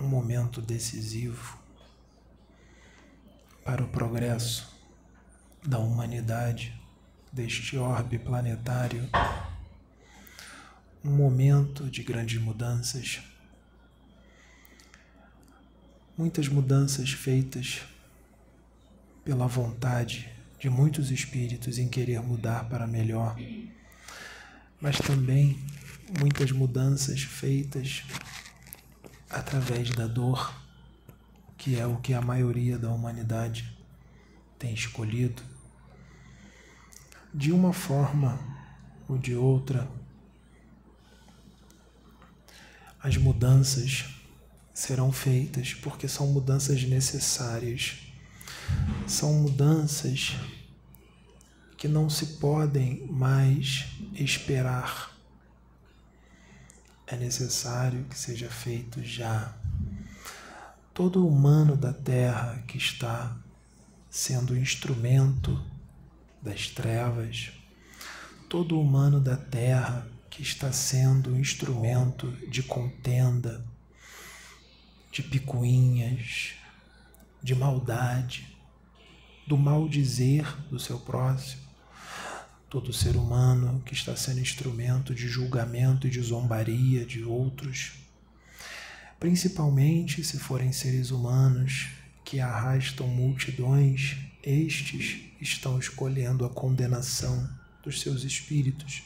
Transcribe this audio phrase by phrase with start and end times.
[0.00, 1.58] um momento decisivo
[3.62, 4.74] para o progresso
[5.64, 6.74] da humanidade,
[7.30, 9.08] deste orbe planetário,
[11.04, 13.20] um momento de grandes mudanças,
[16.16, 17.82] muitas mudanças feitas
[19.22, 23.36] pela vontade de muitos espíritos em querer mudar para melhor,
[24.80, 25.62] mas também
[26.18, 28.02] muitas mudanças feitas
[29.30, 30.52] através da dor,
[31.56, 33.78] que é o que a maioria da humanidade
[34.58, 35.42] tem escolhido,
[37.32, 38.38] de uma forma
[39.08, 39.88] ou de outra,
[43.02, 44.04] as mudanças
[44.74, 47.98] serão feitas porque são mudanças necessárias.
[49.06, 50.36] São mudanças
[51.76, 55.09] que não se podem mais esperar.
[57.10, 59.52] É necessário que seja feito já.
[60.94, 63.36] Todo humano da Terra que está
[64.08, 65.60] sendo instrumento
[66.40, 67.50] das trevas,
[68.48, 73.64] todo humano da terra que está sendo instrumento de contenda,
[75.12, 76.54] de picuinhas,
[77.42, 78.56] de maldade,
[79.46, 81.69] do mal dizer do seu próximo,
[82.70, 87.94] todo ser humano que está sendo instrumento de julgamento e de zombaria de outros,
[89.18, 91.88] principalmente se forem seres humanos
[92.24, 97.50] que arrastam multidões, estes estão escolhendo a condenação
[97.82, 99.02] dos seus espíritos.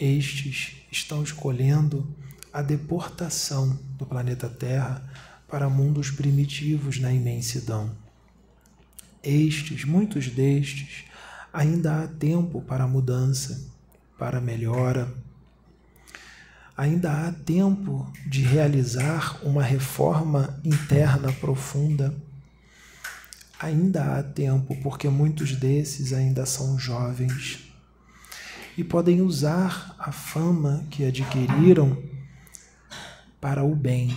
[0.00, 2.16] Estes estão escolhendo
[2.50, 5.06] a deportação do planeta Terra
[5.46, 7.94] para mundos primitivos na imensidão.
[9.22, 11.04] Estes, muitos destes,
[11.52, 13.60] ainda há tempo para mudança,
[14.18, 15.12] para melhora,
[16.76, 22.14] ainda há tempo de realizar uma reforma interna profunda.
[23.60, 27.72] Ainda há tempo, porque muitos desses ainda são jovens
[28.76, 31.96] e podem usar a fama que adquiriram
[33.40, 34.16] para o bem.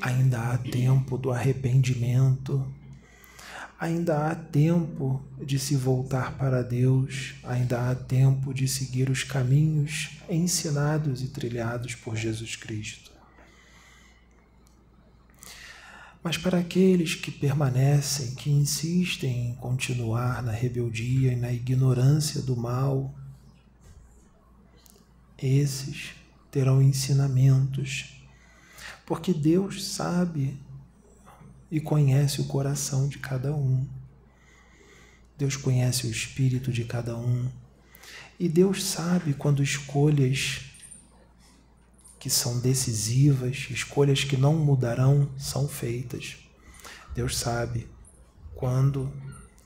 [0.00, 2.72] Ainda há tempo do arrependimento,
[3.80, 10.18] Ainda há tempo de se voltar para Deus, ainda há tempo de seguir os caminhos
[10.28, 13.12] ensinados e trilhados por Jesus Cristo.
[16.24, 22.56] Mas para aqueles que permanecem, que insistem em continuar na rebeldia e na ignorância do
[22.56, 23.14] mal,
[25.40, 26.10] esses
[26.50, 28.20] terão ensinamentos,
[29.06, 30.58] porque Deus sabe
[31.70, 33.86] e conhece o coração de cada um.
[35.36, 37.48] Deus conhece o espírito de cada um.
[38.38, 40.62] E Deus sabe quando escolhas
[42.18, 46.36] que são decisivas, escolhas que não mudarão, são feitas.
[47.14, 47.86] Deus sabe
[48.54, 49.12] quando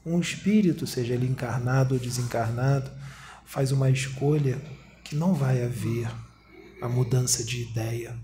[0.05, 2.91] um espírito, seja ele encarnado ou desencarnado,
[3.47, 4.61] faz uma escolha
[5.05, 6.11] que não vai haver
[6.81, 8.17] a mudança de ideia.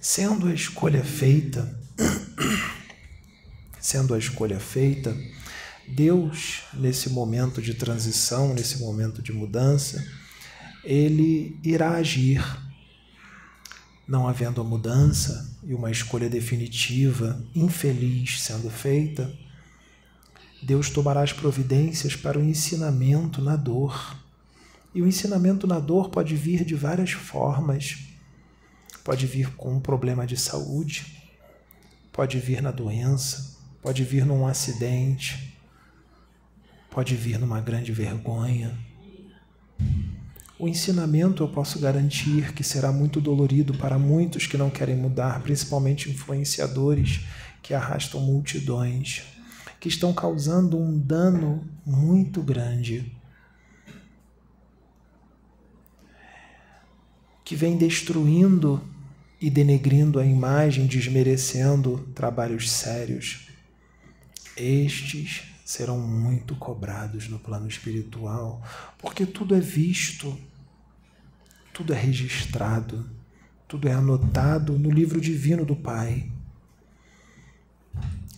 [0.00, 1.78] Sendo a escolha feita,
[3.80, 5.16] Sendo a escolha feita,
[5.86, 10.04] Deus, nesse momento de transição, nesse momento de mudança,
[10.82, 12.42] ele irá agir.
[14.06, 19.32] Não havendo a mudança e uma escolha definitiva, infeliz sendo feita,
[20.62, 24.16] Deus tomará as providências para o ensinamento na dor.
[24.94, 27.98] E o ensinamento na dor pode vir de várias formas.
[29.02, 31.23] Pode vir com um problema de saúde,
[32.14, 35.58] Pode vir na doença, pode vir num acidente,
[36.88, 38.72] pode vir numa grande vergonha.
[40.56, 45.42] O ensinamento eu posso garantir que será muito dolorido para muitos que não querem mudar,
[45.42, 47.22] principalmente influenciadores
[47.60, 49.24] que arrastam multidões,
[49.80, 53.12] que estão causando um dano muito grande.
[57.44, 58.93] Que vem destruindo
[59.40, 63.48] e denegrindo a imagem, desmerecendo trabalhos sérios.
[64.56, 68.62] Estes serão muito cobrados no plano espiritual,
[68.98, 70.38] porque tudo é visto,
[71.72, 73.08] tudo é registrado,
[73.66, 76.30] tudo é anotado no livro divino do Pai.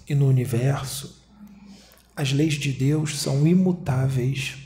[0.08, 1.22] E no universo,
[2.14, 4.56] as leis de Deus são imutáveis,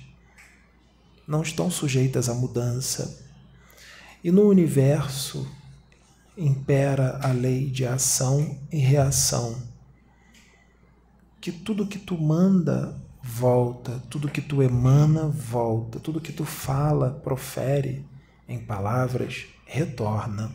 [1.26, 3.26] não estão sujeitas à mudança.
[4.22, 5.50] E no universo,
[6.40, 9.62] impera a lei de ação e reação.
[11.38, 17.10] Que tudo que tu manda volta, tudo que tu emana volta, tudo que tu fala,
[17.10, 18.06] profere,
[18.48, 20.50] em palavras, retorna.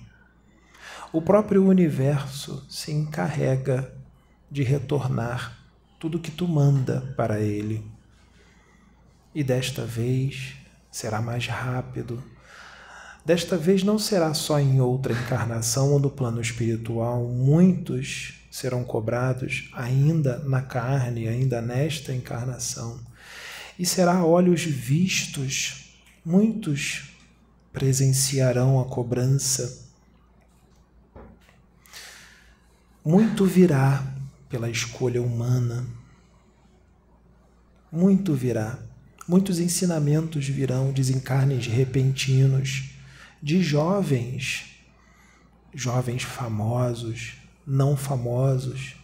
[1.14, 3.94] O próprio universo se encarrega
[4.50, 5.60] de retornar
[6.00, 7.86] tudo que tu manda para ele.
[9.34, 10.56] E desta vez
[10.90, 12.24] será mais rápido.
[13.26, 19.68] Desta vez não será só em outra encarnação ou no plano espiritual, muitos serão cobrados
[19.74, 23.00] ainda na carne, ainda nesta encarnação.
[23.80, 27.10] E será olhos vistos, muitos
[27.74, 29.90] presenciarão a cobrança.
[33.04, 34.06] Muito virá
[34.48, 35.86] pela escolha humana.
[37.92, 38.78] Muito virá.
[39.28, 42.95] Muitos ensinamentos virão, desencarnes repentinos,
[43.46, 44.76] de jovens,
[45.72, 47.34] jovens famosos,
[47.64, 48.96] não famosos,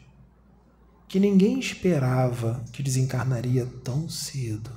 [1.08, 4.72] que ninguém esperava que desencarnaria tão cedo.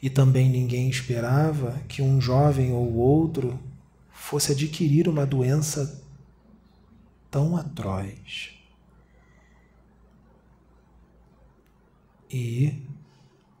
[0.00, 3.58] E também ninguém esperava que um jovem ou outro
[4.12, 6.00] fosse adquirir uma doença
[7.28, 8.52] tão atroz.
[12.30, 12.86] E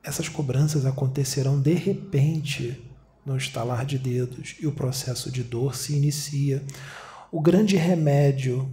[0.06, 2.80] essas cobranças acontecerão de repente
[3.24, 6.64] no estalar de dedos e o processo de dor se inicia.
[7.32, 8.70] O grande remédio,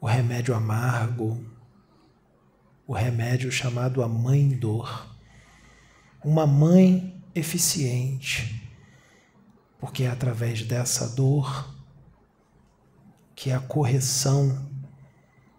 [0.00, 1.44] o remédio amargo,
[2.86, 5.12] o remédio chamado a mãe dor.
[6.24, 8.70] Uma mãe eficiente,
[9.80, 11.74] porque é através dessa dor
[13.34, 14.70] que a correção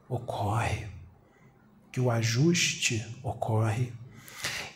[0.08, 0.88] ocorre,
[1.92, 3.92] que o ajuste ocorre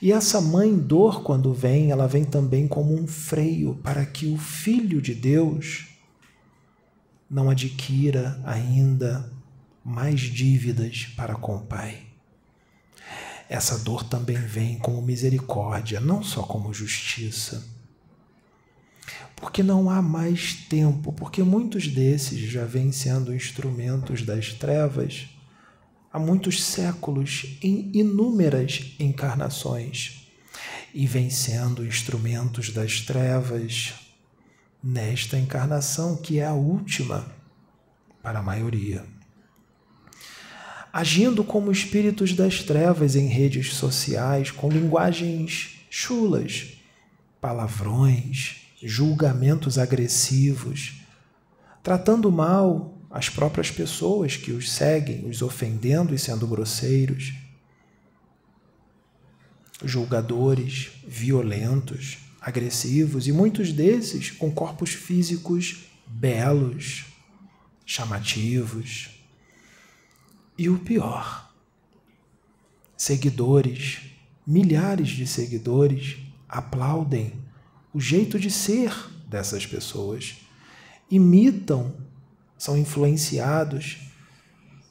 [0.01, 4.37] e essa mãe dor, quando vem, ela vem também como um freio para que o
[4.37, 5.87] Filho de Deus
[7.29, 9.31] não adquira ainda
[9.83, 12.03] mais dívidas para com o Pai.
[13.49, 17.67] Essa dor também vem como misericórdia, não só como justiça.
[19.35, 25.27] Porque não há mais tempo, porque muitos desses já vêm sendo instrumentos das trevas
[26.11, 30.27] há muitos séculos em inúmeras encarnações
[30.93, 33.93] e vem sendo instrumentos das trevas
[34.83, 37.27] nesta encarnação que é a última
[38.23, 39.05] para a maioria.
[40.91, 46.73] Agindo como espíritos das trevas em redes sociais, com linguagens chulas,
[47.39, 51.01] palavrões, julgamentos agressivos,
[51.83, 57.33] tratando mal as próprias pessoas que os seguem, os ofendendo e sendo grosseiros,
[59.83, 67.05] julgadores, violentos, agressivos e muitos desses com corpos físicos belos,
[67.85, 69.09] chamativos.
[70.57, 71.53] E o pior,
[72.97, 73.99] seguidores,
[74.45, 76.17] milhares de seguidores
[76.47, 77.33] aplaudem
[77.93, 78.93] o jeito de ser
[79.27, 80.35] dessas pessoas,
[81.09, 81.95] imitam
[82.59, 83.97] são influenciados,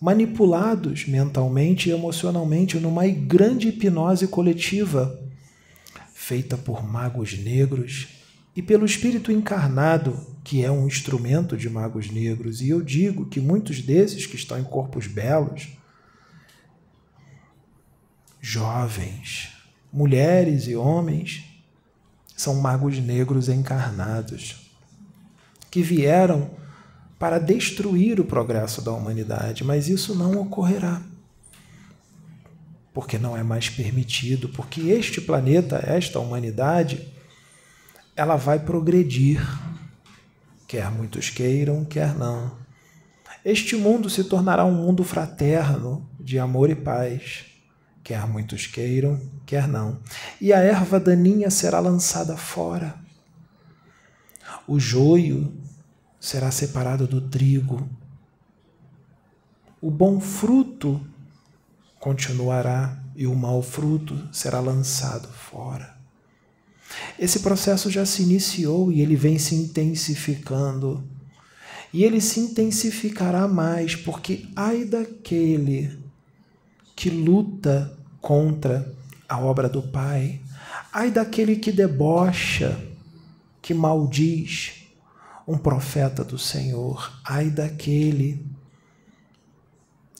[0.00, 5.23] manipulados mentalmente e emocionalmente numa grande hipnose coletiva
[6.15, 8.09] feita por magos negros
[8.56, 12.61] e pelo espírito encarnado, que é um instrumento de magos negros.
[12.61, 15.69] E eu digo que muitos desses que estão em corpos belos,
[18.41, 19.53] jovens,
[19.93, 21.44] mulheres e homens,
[22.37, 24.70] são magos negros encarnados,
[25.70, 26.51] que vieram
[27.19, 31.03] para destruir o progresso da humanidade, mas isso não ocorrerá.
[32.94, 37.13] Porque não é mais permitido, porque este planeta, esta humanidade,
[38.15, 39.41] ela vai progredir,
[40.67, 42.56] quer muitos queiram, quer não.
[43.44, 47.46] Este mundo se tornará um mundo fraterno, de amor e paz,
[48.03, 50.01] quer muitos queiram, quer não.
[50.41, 52.94] E a erva daninha será lançada fora.
[54.67, 55.53] O joio
[56.29, 57.89] será separado do trigo.
[59.81, 61.01] O bom fruto
[61.99, 65.97] continuará e o mau fruto será lançado fora.
[67.19, 71.03] Esse processo já se iniciou e ele vem se intensificando.
[71.94, 75.99] E ele se intensificará mais, porque ai daquele
[76.94, 78.94] que luta contra
[79.27, 80.43] a obra do Pai,
[80.93, 82.79] ai daquele que debocha,
[83.63, 84.78] que maldiz,
[85.48, 88.46] um profeta do Senhor, ai daquele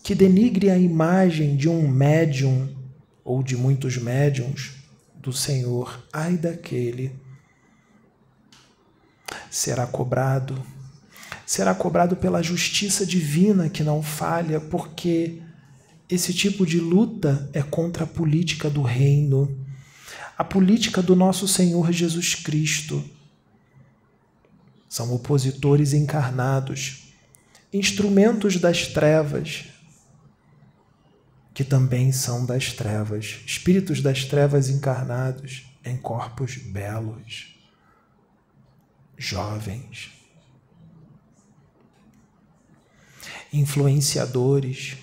[0.03, 2.75] que denigre a imagem de um médium
[3.23, 4.73] ou de muitos médiums
[5.15, 7.15] do Senhor, ai daquele
[9.51, 10.65] será cobrado,
[11.45, 15.43] será cobrado pela justiça divina que não falha, porque
[16.09, 19.63] esse tipo de luta é contra a política do reino.
[20.39, 23.18] a política do nosso Senhor Jesus Cristo.
[24.89, 27.13] São opositores encarnados,
[27.73, 29.67] instrumentos das trevas,
[31.53, 37.55] que também são das trevas, espíritos das trevas encarnados em corpos belos,
[39.17, 40.11] jovens,
[43.53, 44.97] influenciadores,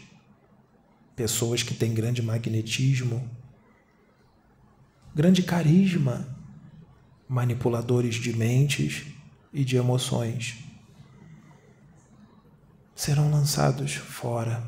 [1.15, 3.29] pessoas que têm grande magnetismo,
[5.13, 6.35] grande carisma,
[7.27, 9.14] manipuladores de mentes
[9.55, 10.57] e de emoções,
[12.93, 14.61] serão lançados fora.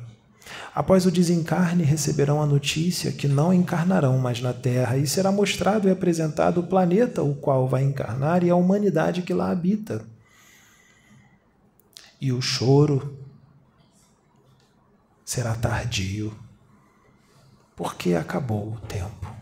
[0.74, 5.90] Após o desencarne, receberão a notícia que não encarnarão mais na Terra e será mostrado
[5.90, 10.06] e apresentado o planeta o qual vai encarnar e a humanidade que lá habita.
[12.22, 13.20] E o choro
[15.26, 16.34] será tardio,
[17.76, 19.36] porque acabou o tempo.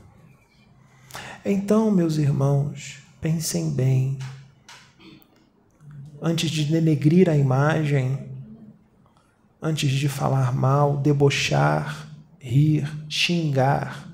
[1.46, 4.18] Então, meus irmãos, pensem bem.
[6.28, 8.18] Antes de denegrir a imagem,
[9.62, 14.12] antes de falar mal, debochar, rir, xingar,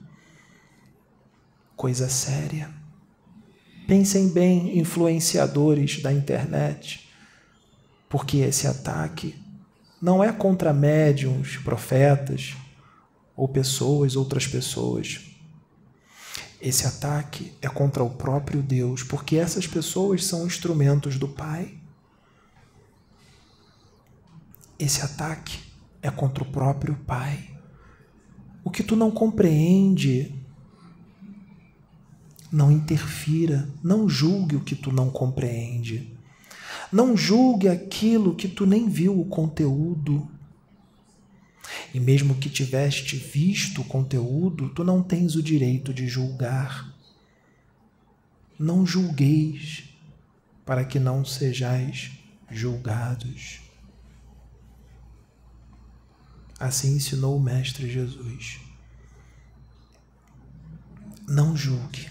[1.74, 2.70] coisa séria.
[3.88, 7.10] Pensem bem, influenciadores da internet,
[8.10, 9.34] porque esse ataque
[10.01, 12.58] não é contra médiums, profetas
[13.38, 15.32] ou pessoas, outras pessoas
[16.62, 21.81] esse ataque é contra o próprio Deus, porque essas pessoas são instrumentos do Pai.
[24.82, 25.60] Esse ataque
[26.02, 27.52] é contra o próprio Pai.
[28.64, 30.34] O que tu não compreende,
[32.52, 36.12] não interfira, não julgue o que tu não compreende.
[36.92, 40.28] Não julgue aquilo que tu nem viu o conteúdo.
[41.94, 46.92] E mesmo que tiveste visto o conteúdo, tu não tens o direito de julgar.
[48.58, 49.84] Não julgueis,
[50.66, 52.14] para que não sejais
[52.50, 53.71] julgados.
[56.62, 58.60] Assim ensinou o Mestre Jesus.
[61.27, 62.08] Não julgue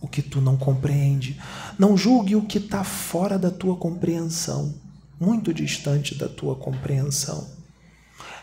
[0.00, 1.36] o que tu não compreende.
[1.76, 4.72] Não julgue o que está fora da tua compreensão,
[5.18, 7.50] muito distante da tua compreensão.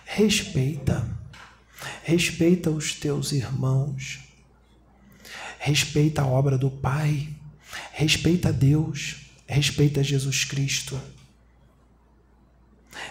[0.03, 1.07] Respeita.
[2.03, 4.19] Respeita os teus irmãos.
[5.57, 7.29] Respeita a obra do Pai.
[7.93, 9.31] Respeita Deus.
[9.47, 10.99] Respeita Jesus Cristo.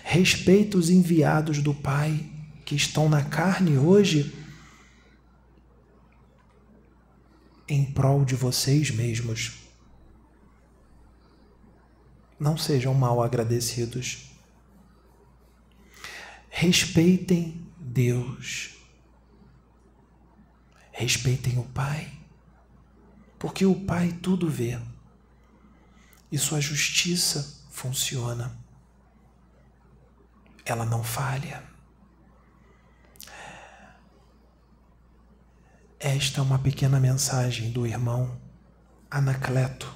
[0.02, 2.33] Respeita os enviados do Pai
[2.64, 4.35] que estão na carne hoje
[7.68, 9.52] em prol de vocês mesmos.
[12.38, 14.30] Não sejam mal agradecidos.
[16.49, 18.75] Respeitem Deus.
[20.92, 22.12] Respeitem o Pai.
[23.38, 24.78] Porque o Pai tudo vê.
[26.30, 28.56] E sua justiça funciona.
[30.64, 31.73] Ela não falha.
[36.06, 38.38] Esta é uma pequena mensagem do irmão
[39.11, 39.90] Anacleto,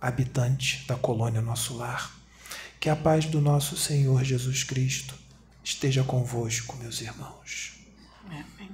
[0.00, 2.14] habitante da colônia Nosso Lar.
[2.78, 5.12] Que a paz do nosso Senhor Jesus Cristo
[5.64, 7.80] esteja convosco, meus irmãos.
[8.26, 8.70] Amém.